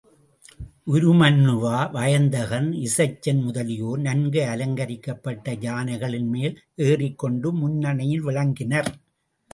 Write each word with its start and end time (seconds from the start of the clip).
உருமண்ணுவா, 0.87 1.91
வயந்தகன், 1.91 2.69
இசைச்சன் 2.87 3.41
முதலியோர் 3.41 3.99
நன்கு 3.99 4.41
அலங்கரிக்கப்பட்ட 4.45 5.53
யானைகளின்மேல் 5.67 6.57
ஏறிக்கொண்டு 6.87 7.51
முன்னணியில் 7.53 8.25
விளங்கினர். 8.25 8.91